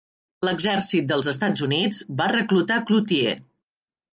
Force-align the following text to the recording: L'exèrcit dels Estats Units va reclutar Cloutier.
L'exèrcit 0.47 1.11
dels 1.11 1.29
Estats 1.33 1.63
Units 1.67 2.01
va 2.23 2.31
reclutar 2.33 2.81
Cloutier. 2.89 3.37